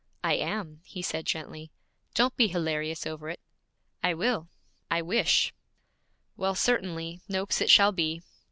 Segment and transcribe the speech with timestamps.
[0.23, 1.69] 'I am,' he said gently.
[2.15, 3.39] 'Don't be hilarious over it.'
[4.01, 4.49] 'I will;
[4.89, 5.53] I wish'
[6.37, 8.23] 'Well, certainly; "Noakes" it shall be.'